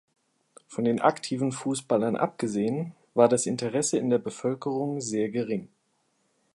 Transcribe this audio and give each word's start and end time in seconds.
Von 0.67 0.83
den 0.85 0.99
aktiven 0.99 1.51
Fußballern 1.51 2.15
abgesehen, 2.15 2.95
war 3.13 3.29
das 3.29 3.45
Interesse 3.45 3.99
in 3.99 4.09
der 4.09 4.17
Bevölkerung 4.17 4.99
sehr 4.99 5.29
gering. 5.29 5.69